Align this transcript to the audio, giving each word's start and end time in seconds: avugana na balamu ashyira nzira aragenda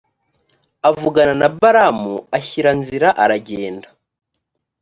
avugana 0.89 1.33
na 1.41 1.47
balamu 1.59 2.15
ashyira 2.37 2.71
nzira 2.79 3.07
aragenda 3.23 3.87